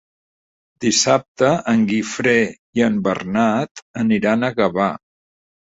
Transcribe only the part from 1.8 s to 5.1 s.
Guifré i en Bernat aniran a Gavà.